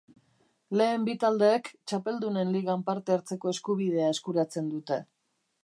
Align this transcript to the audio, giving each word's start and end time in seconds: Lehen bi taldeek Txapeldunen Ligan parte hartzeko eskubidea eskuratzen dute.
Lehen 0.79 1.03
bi 1.09 1.13
taldeek 1.23 1.69
Txapeldunen 1.91 2.55
Ligan 2.55 2.87
parte 2.89 3.15
hartzeko 3.17 3.53
eskubidea 3.55 4.09
eskuratzen 4.15 4.73
dute. 4.77 4.99